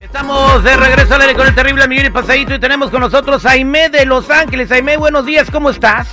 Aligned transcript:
Estamos 0.00 0.64
de 0.64 0.76
regreso 0.76 1.14
al 1.14 1.20
aire 1.22 1.34
con 1.34 1.46
el 1.46 1.54
terrible 1.54 1.84
y 2.06 2.10
pasadito 2.10 2.54
y 2.54 2.58
tenemos 2.58 2.90
con 2.90 3.00
nosotros 3.00 3.46
a 3.46 3.50
Aime 3.50 3.88
de 3.88 4.04
Los 4.04 4.30
Ángeles. 4.30 4.70
Aime, 4.72 4.96
buenos 4.96 5.24
días, 5.24 5.50
¿cómo 5.50 5.70
estás? 5.70 6.08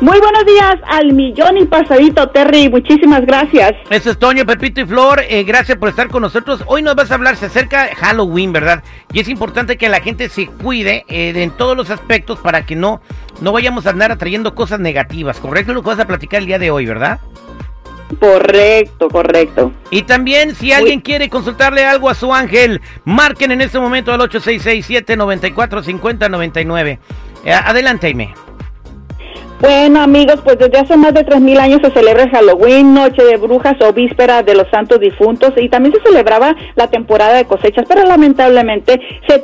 Muy 0.00 0.18
buenos 0.18 0.46
días 0.46 0.76
al 0.86 1.12
millón 1.12 1.58
y 1.58 1.66
pasadito, 1.66 2.30
Terry. 2.30 2.70
Muchísimas 2.70 3.20
gracias. 3.26 3.74
Eso 3.90 4.10
es 4.10 4.18
Toño, 4.18 4.46
Pepito 4.46 4.80
y 4.80 4.86
Flor. 4.86 5.20
Eh, 5.28 5.44
gracias 5.44 5.76
por 5.76 5.90
estar 5.90 6.08
con 6.08 6.22
nosotros. 6.22 6.64
Hoy 6.66 6.80
nos 6.80 6.94
vas 6.94 7.10
a 7.10 7.16
hablar, 7.16 7.36
se 7.36 7.44
acerca 7.46 7.94
Halloween, 7.94 8.50
¿verdad? 8.50 8.82
Y 9.12 9.20
es 9.20 9.28
importante 9.28 9.76
que 9.76 9.90
la 9.90 10.00
gente 10.00 10.30
se 10.30 10.46
cuide 10.46 11.04
eh, 11.08 11.34
en 11.36 11.50
todos 11.50 11.76
los 11.76 11.90
aspectos 11.90 12.38
para 12.38 12.64
que 12.64 12.76
no, 12.76 13.02
no 13.42 13.52
vayamos 13.52 13.86
a 13.86 13.90
andar 13.90 14.10
atrayendo 14.10 14.54
cosas 14.54 14.80
negativas. 14.80 15.38
Correcto 15.38 15.74
lo 15.74 15.82
que 15.82 15.88
vas 15.88 15.98
a 15.98 16.06
platicar 16.06 16.40
el 16.40 16.46
día 16.46 16.58
de 16.58 16.70
hoy, 16.70 16.86
¿verdad? 16.86 17.20
Correcto, 18.18 19.10
correcto. 19.10 19.70
Y 19.90 20.04
también, 20.04 20.54
si 20.54 20.72
alguien 20.72 21.02
quiere 21.02 21.28
consultarle 21.28 21.84
algo 21.84 22.08
a 22.08 22.14
su 22.14 22.32
ángel, 22.32 22.80
marquen 23.04 23.52
en 23.52 23.60
este 23.60 23.78
momento 23.78 24.14
al 24.14 24.20
8667-945099. 24.20 26.98
Eh, 27.44 27.52
adelante, 27.52 28.06
Aime. 28.06 28.32
Bueno, 29.60 30.00
amigos, 30.00 30.40
pues 30.42 30.58
desde 30.58 30.78
hace 30.78 30.96
más 30.96 31.12
de 31.12 31.26
3.000 31.26 31.58
años 31.58 31.80
se 31.84 31.90
celebra 31.90 32.22
el 32.22 32.30
Halloween, 32.30 32.94
Noche 32.94 33.22
de 33.22 33.36
Brujas 33.36 33.76
o 33.82 33.92
Víspera 33.92 34.42
de 34.42 34.54
los 34.54 34.66
Santos 34.70 34.98
Difuntos 35.00 35.52
y 35.58 35.68
también 35.68 35.94
se 35.94 36.00
celebraba 36.00 36.56
la 36.76 36.86
temporada 36.86 37.34
de 37.34 37.44
cosechas, 37.44 37.84
pero 37.86 38.04
lamentablemente 38.04 38.98
se, 39.28 39.42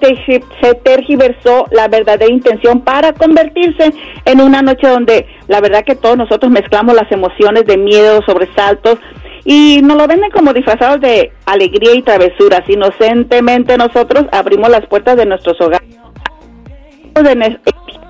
se 0.62 0.74
tergiversó 0.76 1.66
la 1.70 1.88
verdadera 1.88 2.32
intención 2.32 2.80
para 2.80 3.12
convertirse 3.12 3.92
en 4.24 4.40
una 4.40 4.62
noche 4.62 4.86
donde 4.88 5.26
la 5.48 5.60
verdad 5.60 5.84
que 5.84 5.96
todos 5.96 6.16
nosotros 6.16 6.50
mezclamos 6.50 6.94
las 6.94 7.12
emociones 7.12 7.66
de 7.66 7.76
miedo, 7.76 8.22
sobresaltos, 8.24 8.98
y 9.44 9.80
nos 9.82 9.98
lo 9.98 10.06
venden 10.06 10.30
como 10.30 10.54
disfrazados 10.54 10.98
de 11.02 11.30
alegría 11.44 11.94
y 11.94 12.00
travesuras. 12.00 12.62
Inocentemente 12.68 13.76
nosotros 13.76 14.24
abrimos 14.32 14.70
las 14.70 14.86
puertas 14.86 15.16
de 15.18 15.26
nuestros 15.26 15.60
hogares 15.60 15.86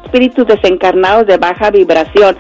espíritus 0.06 0.46
desencarnados 0.46 1.26
de 1.26 1.36
baja 1.36 1.70
vibración. 1.70 2.36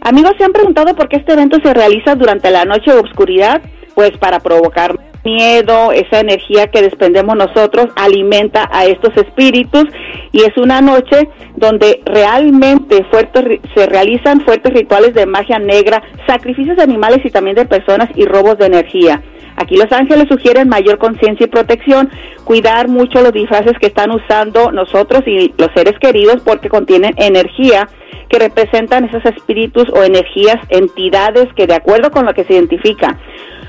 Amigos, 0.00 0.34
¿se 0.36 0.44
han 0.44 0.52
preguntado 0.52 0.94
por 0.94 1.08
qué 1.08 1.16
este 1.16 1.32
evento 1.32 1.58
se 1.64 1.72
realiza 1.72 2.14
durante 2.14 2.50
la 2.50 2.64
noche 2.64 2.92
de 2.92 2.98
oscuridad? 2.98 3.62
Pues 3.94 4.10
para 4.18 4.40
provocar 4.40 4.94
miedo, 5.24 5.92
esa 5.92 6.20
energía 6.20 6.66
que 6.66 6.82
desprendemos 6.82 7.36
nosotros 7.36 7.86
alimenta 7.96 8.68
a 8.70 8.84
estos 8.84 9.16
espíritus 9.16 9.84
y 10.32 10.42
es 10.42 10.56
una 10.56 10.80
noche 10.80 11.28
donde 11.56 12.02
realmente 12.04 13.04
fuertes, 13.10 13.60
se 13.74 13.86
realizan 13.86 14.42
fuertes 14.42 14.74
rituales 14.74 15.14
de 15.14 15.26
magia 15.26 15.58
negra, 15.58 16.02
sacrificios 16.26 16.76
de 16.76 16.82
animales 16.82 17.20
y 17.24 17.30
también 17.30 17.56
de 17.56 17.64
personas 17.64 18.10
y 18.14 18.26
robos 18.26 18.58
de 18.58 18.66
energía. 18.66 19.22
Aquí 19.56 19.76
los 19.76 19.90
ángeles 19.92 20.26
sugieren 20.28 20.68
mayor 20.68 20.98
conciencia 20.98 21.44
y 21.44 21.48
protección, 21.48 22.10
cuidar 22.44 22.88
mucho 22.88 23.20
los 23.22 23.32
disfraces 23.32 23.78
que 23.80 23.86
están 23.86 24.10
usando 24.10 24.72
nosotros 24.72 25.22
y 25.26 25.54
los 25.58 25.68
seres 25.74 25.98
queridos 26.00 26.42
porque 26.44 26.68
contienen 26.68 27.14
energía 27.16 27.88
que 28.28 28.38
representan 28.38 29.04
esos 29.04 29.24
espíritus 29.24 29.84
o 29.92 30.02
energías, 30.02 30.56
entidades 30.70 31.46
que 31.54 31.66
de 31.66 31.74
acuerdo 31.74 32.10
con 32.10 32.26
lo 32.26 32.34
que 32.34 32.44
se 32.44 32.54
identifica. 32.54 33.18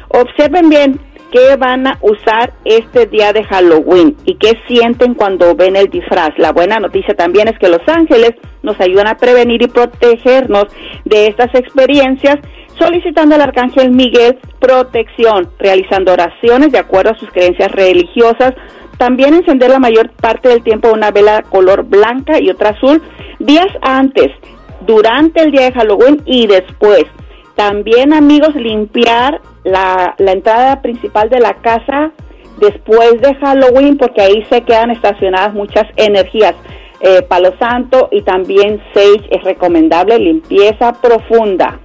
Observen 0.10 0.70
bien 0.70 1.00
qué 1.32 1.56
van 1.58 1.86
a 1.88 1.98
usar 2.02 2.54
este 2.64 3.08
día 3.08 3.34
de 3.34 3.44
Halloween 3.44 4.16
y 4.26 4.36
qué 4.36 4.54
sienten 4.68 5.14
cuando 5.14 5.56
ven 5.56 5.76
el 5.76 5.90
disfraz. 5.90 6.30
La 6.38 6.52
buena 6.52 6.80
noticia 6.80 7.14
también 7.14 7.48
es 7.48 7.60
que 7.60 7.68
los 7.68 7.82
ángeles 7.88 8.32
nos 8.64 8.80
ayudan 8.80 9.08
a 9.08 9.18
prevenir 9.18 9.62
y 9.62 9.68
protegernos 9.68 10.66
de 11.04 11.28
estas 11.28 11.54
experiencias 11.54 12.38
solicitando 12.78 13.36
al 13.36 13.42
arcángel 13.42 13.92
Miguel 13.92 14.38
protección, 14.60 15.50
realizando 15.60 16.14
oraciones 16.14 16.72
de 16.72 16.80
acuerdo 16.80 17.12
a 17.12 17.20
sus 17.20 17.30
creencias 17.32 17.72
religiosas, 17.72 18.54
también 18.98 19.34
encender 19.34 19.70
la 19.70 19.80
mayor 19.80 20.10
parte 20.12 20.50
del 20.50 20.64
tiempo 20.64 20.92
una 20.92 21.12
vela 21.12 21.44
color 21.44 21.84
blanca 21.84 22.40
y 22.40 22.50
otra 22.50 22.70
azul 22.70 23.02
días 23.40 23.68
antes, 23.82 24.32
durante 24.86 25.42
el 25.42 25.52
día 25.52 25.66
de 25.66 25.74
Halloween 25.74 26.22
y 26.26 26.48
después. 26.48 27.06
También 27.56 28.14
amigos, 28.14 28.56
limpiar 28.56 29.42
la, 29.64 30.16
entrada 30.18 30.82
principal 30.82 31.30
de 31.30 31.40
la 31.40 31.54
casa 31.56 32.12
después 32.60 33.22
de 33.22 33.36
Halloween 33.36 33.98
porque 33.98 34.22
ahí 34.22 34.46
se 34.50 34.62
quedan 34.62 34.92
estacionadas 34.92 35.54
muchas 35.54 35.86
energías. 35.96 36.56
Eh, 37.02 37.22
palo 37.24 37.54
santo 37.60 38.08
y 38.12 38.22
también 38.22 38.82
sage 38.94 39.28
es 39.30 39.44
recomendable 39.44 40.18
limpieza 40.18 40.94
profunda. 40.94 41.80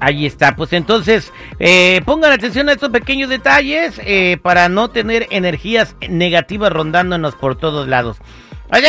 Ahí 0.00 0.26
está, 0.26 0.54
pues 0.54 0.72
entonces 0.72 1.32
eh, 1.58 2.02
pongan 2.04 2.30
atención 2.30 2.68
a 2.68 2.72
estos 2.72 2.90
pequeños 2.90 3.28
detalles 3.28 4.00
eh, 4.04 4.38
para 4.40 4.68
no 4.68 4.90
tener 4.90 5.26
energías 5.30 5.96
negativas 6.08 6.72
rondándonos 6.72 7.34
por 7.34 7.56
todos 7.56 7.88
lados. 7.88 8.18
Oye, 8.70 8.86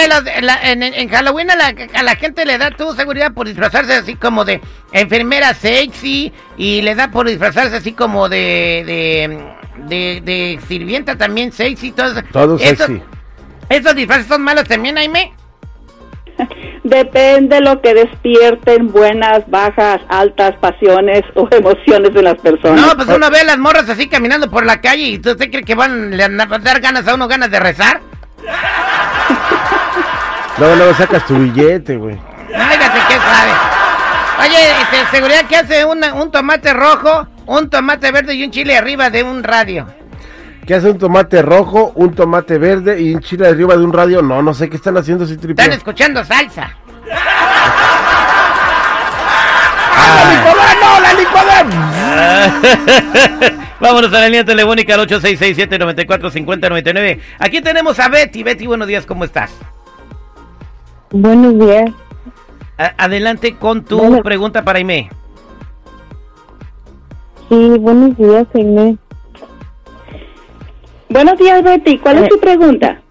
en, 0.64 1.10
Halloween 1.10 1.52
a 1.52 1.56
la, 2.04 2.16
gente 2.16 2.46
le 2.46 2.58
da 2.58 2.70
tu 2.72 2.94
seguridad 2.94 3.34
por 3.34 3.48
disfrazarse 3.48 3.94
así 3.94 4.16
como 4.16 4.44
de 4.44 4.62
enfermera 4.92 5.54
sexy 5.54 6.34
y 6.58 6.82
le 6.82 6.96
da 6.96 7.10
por 7.10 7.28
disfrazarse 7.28 7.78
así 7.78 7.94
como 7.94 8.28
de, 8.28 8.84
de, 9.88 10.22
de, 10.22 10.60
sirvienta 10.68 11.18
también 11.18 11.54
sexy. 11.54 11.92
Todo, 11.92 12.22
todo 12.24 12.60
sexy. 12.60 13.02
¿Esos 13.70 13.96
disfraces 13.96 14.28
son 14.28 14.42
malos 14.42 14.66
también, 14.66 14.98
Aime? 14.98 15.32
Depende 16.90 17.62
lo 17.62 17.80
que 17.82 17.94
despierten 17.94 18.92
buenas, 18.92 19.48
bajas, 19.48 20.02
altas 20.10 20.56
pasiones 20.56 21.22
o 21.36 21.48
emociones 21.52 22.12
de 22.14 22.24
las 22.24 22.40
personas. 22.40 22.82
No, 22.82 22.96
pues 22.96 23.08
uno 23.16 23.30
ve 23.30 23.42
a 23.42 23.44
las 23.44 23.60
morras 23.60 23.88
así 23.90 24.08
caminando 24.08 24.50
por 24.50 24.66
la 24.66 24.82
calle 24.82 25.04
y 25.04 25.16
usted 25.16 25.38
cree 25.38 25.64
que 25.64 25.76
van 25.76 26.20
a 26.20 26.58
dar 26.60 26.82
ganas 26.82 27.08
a 27.08 27.14
uno 27.14 27.28
ganas 27.28 27.52
de 27.52 27.60
rezar. 27.60 28.02
Luego, 30.58 30.76
luego 30.76 30.94
sacas 30.94 31.26
tu 31.26 31.38
billete, 31.38 31.96
güey. 31.96 32.18
Fíjate 32.48 33.00
qué 33.08 33.14
sabe. 33.14 33.52
Oye, 34.42 34.72
este, 34.82 35.06
seguridad 35.16 35.46
que 35.46 35.56
hace 35.56 35.86
un 35.86 36.32
tomate 36.32 36.74
rojo, 36.74 37.28
un 37.46 37.70
tomate 37.70 38.12
verde 38.12 38.34
y 38.34 38.44
un 38.44 38.52
chile 38.52 38.76
arriba 38.76 39.10
de 39.10 39.24
un 39.24 39.42
radio. 39.42 39.88
¿Qué 40.68 40.76
hace 40.76 40.92
un 40.92 40.98
tomate 40.98 41.42
rojo, 41.42 41.94
un 41.96 42.14
tomate 42.14 42.58
verde 42.58 43.02
y 43.02 43.16
un 43.16 43.22
chile 43.22 43.48
arriba 43.48 43.78
de 43.78 43.86
un 43.86 43.94
radio? 43.94 44.22
No, 44.22 44.42
no 44.42 44.54
sé 44.54 44.70
qué 44.70 44.76
están 44.76 44.98
haciendo 44.98 45.26
triple. 45.26 45.52
Están 45.52 45.72
escuchando 45.72 46.26
salsa. 46.26 46.76
¡Ah, 49.92 50.16
la 50.16 50.24
licuadora, 50.36 50.74
no, 50.82 51.00
la 51.02 51.14
licuadora! 51.14 51.66
Vámonos 53.80 54.12
a 54.14 54.20
la 54.20 54.26
línea 54.26 54.44
telefónica 54.44 54.96
al 54.96 55.08
8667-945099. 55.08 57.20
Aquí 57.40 57.62
tenemos 57.62 57.98
a 58.00 58.10
Betty. 58.10 58.44
Betty, 58.44 58.68
buenos 58.68 58.88
días, 58.88 59.06
¿cómo 59.06 59.24
estás? 59.24 59.52
Buenos 61.12 61.58
días. 61.58 61.92
adelante 62.98 63.56
con 63.56 63.84
tu 63.84 64.22
pregunta 64.22 64.64
para 64.64 64.78
Aime. 64.80 65.10
Sí, 67.50 67.70
buenos 67.80 68.18
días, 68.18 68.48
Aime. 68.54 68.98
Buenos 71.10 71.38
días, 71.40 71.64
Betty. 71.64 71.98
¿Cuál 71.98 72.20
es 72.20 72.30
tu 72.30 72.36
eh, 72.36 72.40
pregunta? 72.40 73.02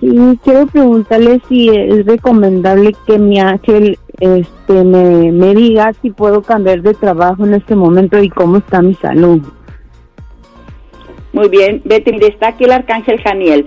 Sí, 0.00 0.40
quiero 0.42 0.66
preguntarle 0.66 1.40
si 1.48 1.68
es 1.68 2.06
recomendable 2.06 2.96
que 3.06 3.18
mi 3.18 3.38
ángel 3.40 3.98
este, 4.20 4.84
me, 4.84 5.32
me 5.32 5.54
diga 5.54 5.92
si 6.00 6.10
puedo 6.10 6.42
cambiar 6.42 6.82
de 6.82 6.94
trabajo 6.94 7.44
en 7.44 7.54
este 7.54 7.74
momento 7.74 8.18
y 8.22 8.28
cómo 8.28 8.58
está 8.58 8.82
mi 8.82 8.94
salud. 8.94 9.42
Muy 11.32 11.48
bien, 11.48 11.82
Betty, 11.84 12.12
está 12.24 12.48
aquí 12.48 12.64
el 12.64 12.72
arcángel 12.72 13.20
Janiel. 13.20 13.66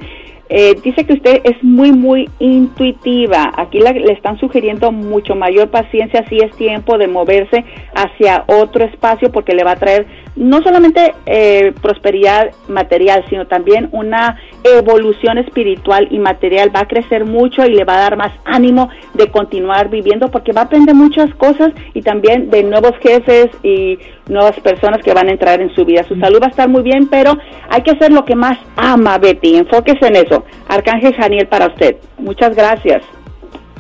Eh, 0.50 0.76
dice 0.84 1.06
que 1.06 1.14
usted 1.14 1.42
es 1.44 1.64
muy, 1.64 1.92
muy 1.92 2.28
intuitiva. 2.40 3.54
Aquí 3.56 3.80
le 3.80 4.12
están 4.12 4.40
sugiriendo 4.40 4.92
mucho 4.92 5.36
mayor 5.36 5.70
paciencia 5.70 6.26
si 6.28 6.40
es 6.40 6.52
tiempo 6.56 6.98
de 6.98 7.08
moverse 7.08 7.64
hacia 7.94 8.46
otro 8.48 8.84
espacio 8.84 9.32
porque 9.32 9.54
le 9.54 9.64
va 9.64 9.72
a 9.72 9.76
traer 9.76 10.08
no 10.36 10.62
solamente 10.64 11.14
eh, 11.26 11.74
prosperidad 11.82 12.52
material, 12.70 13.26
sino 13.30 13.46
también 13.48 13.90
una 13.92 14.40
evolución 14.64 15.38
espiritual 15.38 16.08
y 16.12 16.18
material, 16.18 16.74
va 16.74 16.82
a 16.82 16.88
crecer 16.88 17.26
mucho 17.26 17.66
y 17.66 17.74
le 17.74 17.84
va 17.84 17.96
a 17.96 18.00
dar 18.00 18.18
más 18.18 18.32
ánimo 18.46 18.90
de 19.16 19.30
continuar 19.30 19.90
viviendo 19.90 20.30
porque 20.30 20.54
va 20.54 20.62
a 20.62 20.64
aprender 20.66 20.96
muchas 20.96 21.34
cosas 21.36 21.72
y 21.94 22.02
también 22.02 22.50
de 22.50 22.64
nuevos 22.64 22.94
jefes 23.02 23.50
y 23.64 24.00
nuevas 24.30 24.58
personas 24.62 25.02
que 25.04 25.14
van 25.14 25.28
a 25.28 25.32
entrar 25.32 25.60
en 25.60 25.74
su 25.76 25.84
vida. 25.84 26.04
Su 26.04 26.16
salud 26.16 26.40
va 26.42 26.48
a 26.48 26.52
estar 26.52 26.70
muy 26.70 26.84
bien, 26.84 27.08
pero 27.08 27.38
hay 27.70 27.82
que 27.82 27.92
hacer 27.92 28.14
lo 28.14 28.24
que 28.24 28.36
más 28.36 28.58
ama 28.78 29.18
Betty. 29.18 29.58
Enfóquese 29.58 30.08
en 30.08 30.16
eso. 30.16 30.39
Arcángel 30.68 31.16
Janiel 31.16 31.48
para 31.48 31.68
usted. 31.68 31.96
Muchas 32.18 32.56
gracias. 32.56 33.04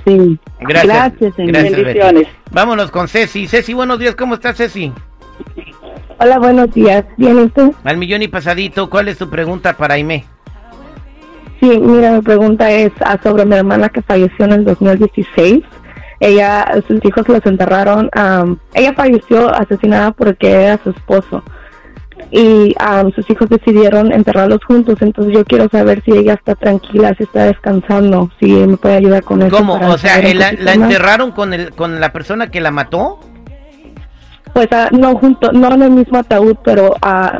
Sí. 0.05 0.39
Gracias. 0.59 0.85
Gracias, 0.85 1.35
señor. 1.35 1.51
Gracias, 1.53 1.71
Betty. 1.71 1.83
Bendiciones. 1.83 2.27
Vámonos 2.51 2.91
con 2.91 3.07
Ceci. 3.07 3.47
Ceci, 3.47 3.73
buenos 3.73 3.99
días. 3.99 4.15
¿Cómo 4.15 4.35
estás, 4.35 4.57
Ceci? 4.57 4.91
Hola, 6.19 6.39
buenos 6.39 6.73
días. 6.73 7.05
¿Bien 7.17 7.37
usted? 7.37 7.71
Al 7.83 7.97
millón 7.97 8.21
y 8.21 8.27
pasadito, 8.27 8.89
¿cuál 8.89 9.07
es 9.07 9.17
tu 9.17 9.29
pregunta 9.29 9.77
para 9.77 9.93
Aime? 9.93 10.25
Sí, 11.59 11.79
mira, 11.79 12.11
mi 12.11 12.21
pregunta 12.21 12.71
es 12.71 12.91
ah, 13.01 13.17
sobre 13.21 13.45
mi 13.45 13.55
hermana 13.55 13.89
que 13.89 14.01
falleció 14.01 14.45
en 14.45 14.53
el 14.53 14.65
2016. 14.65 15.61
Ella, 16.19 16.69
sus 16.87 17.03
hijos 17.05 17.27
los 17.27 17.45
enterraron. 17.45 18.09
ella 18.73 18.93
falleció 18.93 19.53
asesinada 19.53 20.11
porque 20.11 20.51
era 20.51 20.79
su 20.83 20.89
esposo. 20.89 21.43
Y 22.31 22.75
am, 22.79 23.11
sus 23.13 23.29
hijos 23.29 23.49
decidieron 23.49 24.11
enterrarlos 24.11 24.63
juntos. 24.65 25.01
Entonces 25.01 25.33
yo 25.33 25.43
quiero 25.45 25.67
saber 25.69 26.03
si 26.03 26.11
ella 26.11 26.33
está 26.33 26.55
tranquila, 26.55 27.13
si 27.17 27.23
está 27.23 27.45
descansando, 27.45 28.29
si 28.39 28.51
me 28.51 28.77
puede 28.77 28.97
ayudar 28.97 29.23
con 29.23 29.41
eso. 29.41 29.55
¿Cómo? 29.55 29.73
O 29.73 29.97
sea, 29.97 30.21
¿la, 30.33 30.51
la 30.53 30.73
enterraron 30.73 31.31
con, 31.31 31.53
el, 31.53 31.73
con 31.73 31.99
la 31.99 32.11
persona 32.11 32.51
que 32.51 32.61
la 32.61 32.71
mató? 32.71 33.19
Pues 34.53 34.67
ah, 34.71 34.89
no 34.91 35.15
junto, 35.15 35.51
no 35.51 35.73
en 35.73 35.81
el 35.83 35.91
mismo 35.91 36.17
ataúd, 36.17 36.55
pero 36.63 36.95
ah, 37.01 37.39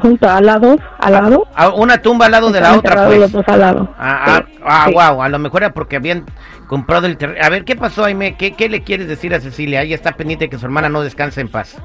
junto 0.00 0.28
al 0.28 0.46
lado, 0.46 0.78
al 0.98 1.12
lado. 1.12 1.46
A 1.54 1.68
una 1.70 2.00
tumba 2.00 2.26
al 2.26 2.32
lado 2.32 2.50
de 2.50 2.60
la 2.60 2.76
otra, 2.76 3.06
pues. 3.06 3.18
los 3.18 3.32
dos 3.32 3.44
al 3.48 3.60
lado. 3.60 3.94
Ah, 3.98 4.24
ah, 4.26 4.44
Sí, 4.46 4.58
ah, 4.64 4.84
sí. 4.88 4.94
wow, 4.94 5.22
a 5.22 5.28
lo 5.28 5.38
mejor 5.38 5.62
era 5.62 5.72
porque 5.72 5.96
habían 5.96 6.24
comprado 6.66 7.06
el 7.06 7.16
terreno. 7.16 7.44
A 7.44 7.48
ver, 7.48 7.64
¿qué 7.64 7.76
pasó, 7.76 8.04
Aime? 8.04 8.36
¿Qué, 8.36 8.52
¿Qué 8.52 8.68
le 8.68 8.82
quieres 8.82 9.08
decir 9.08 9.34
a 9.34 9.40
Cecilia? 9.40 9.82
Ella 9.82 9.94
está 9.94 10.12
pendiente 10.12 10.46
de 10.46 10.50
que 10.50 10.58
su 10.58 10.66
hermana 10.66 10.88
no 10.88 11.02
descanse 11.02 11.40
en 11.40 11.48
paz. 11.48 11.76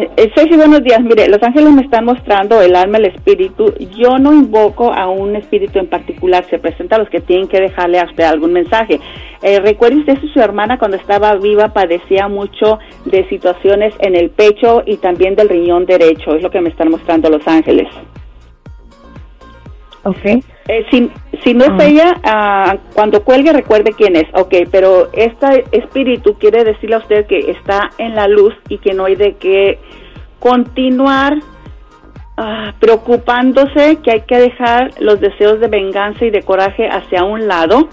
Eh, 0.00 0.08
eh, 0.16 0.32
Ceci, 0.34 0.56
buenos 0.56 0.82
días. 0.82 1.02
Mire, 1.02 1.28
los 1.28 1.42
ángeles 1.42 1.74
me 1.74 1.82
están 1.82 2.06
mostrando 2.06 2.62
el 2.62 2.74
alma, 2.74 2.96
el 2.96 3.04
espíritu. 3.04 3.74
Yo 3.98 4.18
no 4.18 4.32
invoco 4.32 4.94
a 4.94 5.10
un 5.10 5.36
espíritu 5.36 5.78
en 5.78 5.88
particular. 5.88 6.42
Se 6.48 6.58
presenta 6.58 6.96
a 6.96 7.00
los 7.00 7.10
que 7.10 7.20
tienen 7.20 7.48
que 7.48 7.60
dejarle 7.60 8.00
a 8.00 8.04
usted 8.04 8.24
algún 8.24 8.54
mensaje. 8.54 8.98
Eh, 9.42 9.60
recuerde 9.60 9.98
usted 9.98 10.18
si 10.22 10.28
su 10.28 10.40
hermana 10.40 10.78
cuando 10.78 10.96
estaba 10.96 11.34
viva 11.34 11.74
padecía 11.74 12.28
mucho 12.28 12.78
de 13.04 13.28
situaciones 13.28 13.92
en 13.98 14.16
el 14.16 14.30
pecho 14.30 14.82
y 14.86 14.96
también 14.96 15.36
del 15.36 15.50
riñón 15.50 15.84
derecho. 15.84 16.34
Es 16.34 16.42
lo 16.42 16.50
que 16.50 16.62
me 16.62 16.70
están 16.70 16.90
mostrando 16.90 17.28
los 17.28 17.46
ángeles. 17.46 17.88
Ok. 20.04 20.24
Eh, 20.24 20.86
si, 20.90 21.10
si 21.44 21.54
no 21.54 21.64
es 21.64 21.70
Ah. 21.70 21.84
ella, 21.84 22.20
ah, 22.24 22.76
cuando 22.94 23.22
cuelgue 23.24 23.52
recuerde 23.52 23.92
quién 23.92 24.16
es. 24.16 24.26
Ok, 24.34 24.54
pero 24.70 25.08
este 25.12 25.64
espíritu 25.72 26.34
quiere 26.34 26.64
decirle 26.64 26.96
a 26.96 26.98
usted 26.98 27.26
que 27.26 27.50
está 27.50 27.90
en 27.98 28.14
la 28.14 28.28
luz 28.28 28.54
y 28.68 28.78
que 28.78 28.92
no 28.92 29.06
hay 29.06 29.16
de 29.16 29.34
qué 29.34 29.78
continuar 30.38 31.38
ah, 32.36 32.74
preocupándose, 32.78 33.98
que 34.02 34.10
hay 34.12 34.20
que 34.22 34.38
dejar 34.38 34.92
los 35.00 35.20
deseos 35.20 35.60
de 35.60 35.68
venganza 35.68 36.24
y 36.24 36.30
de 36.30 36.42
coraje 36.42 36.88
hacia 36.88 37.24
un 37.24 37.48
lado. 37.48 37.88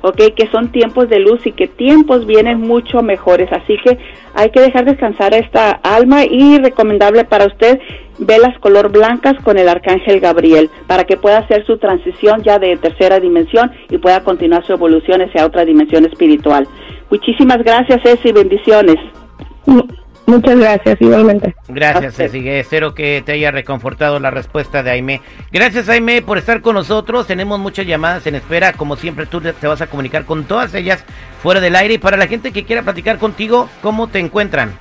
Ok, 0.00 0.16
que 0.36 0.46
son 0.52 0.70
tiempos 0.70 1.08
de 1.08 1.18
luz 1.18 1.44
y 1.44 1.52
que 1.52 1.66
tiempos 1.66 2.24
vienen 2.24 2.60
mucho 2.60 3.02
mejores. 3.02 3.50
Así 3.50 3.76
que 3.82 3.98
hay 4.34 4.50
que 4.50 4.60
dejar 4.60 4.84
descansar 4.84 5.34
a 5.34 5.38
esta 5.38 5.70
alma 5.70 6.24
y 6.24 6.58
recomendable 6.58 7.24
para 7.24 7.46
usted 7.46 7.80
velas 8.18 8.58
color 8.60 8.90
blancas 8.90 9.34
con 9.44 9.58
el 9.58 9.68
arcángel 9.68 10.20
Gabriel 10.20 10.70
para 10.86 11.04
que 11.04 11.16
pueda 11.16 11.38
hacer 11.38 11.64
su 11.66 11.78
transición 11.78 12.42
ya 12.42 12.58
de 12.58 12.76
tercera 12.76 13.20
dimensión 13.20 13.70
y 13.88 13.98
pueda 13.98 14.22
continuar 14.24 14.64
su 14.66 14.72
evolución 14.72 15.22
hacia 15.22 15.46
otra 15.46 15.64
dimensión 15.64 16.04
espiritual. 16.04 16.66
Muchísimas 17.10 17.58
gracias, 17.58 18.00
Ceci, 18.02 18.32
bendiciones. 18.32 18.96
Mu- 19.66 19.86
Muchas 20.26 20.58
gracias, 20.58 21.00
igualmente. 21.00 21.54
Gracias. 21.68 22.14
Ceci. 22.16 22.46
Espero 22.46 22.94
que 22.94 23.22
te 23.24 23.32
haya 23.32 23.50
reconfortado 23.50 24.20
la 24.20 24.30
respuesta 24.30 24.82
de 24.82 24.90
Aime. 24.90 25.22
Gracias, 25.50 25.88
Aime, 25.88 26.20
por 26.20 26.36
estar 26.36 26.60
con 26.60 26.74
nosotros. 26.74 27.26
Tenemos 27.26 27.58
muchas 27.58 27.86
llamadas 27.86 28.26
en 28.26 28.34
espera. 28.34 28.74
Como 28.74 28.96
siempre, 28.96 29.24
tú 29.24 29.40
te 29.40 29.66
vas 29.66 29.80
a 29.80 29.86
comunicar 29.86 30.26
con 30.26 30.44
todas 30.44 30.74
ellas 30.74 31.02
fuera 31.42 31.62
del 31.62 31.74
aire. 31.76 31.94
Y 31.94 31.98
para 31.98 32.18
la 32.18 32.26
gente 32.26 32.52
que 32.52 32.64
quiera 32.64 32.82
platicar 32.82 33.16
contigo, 33.16 33.70
¿cómo 33.80 34.08
te 34.08 34.18
encuentran? 34.18 34.74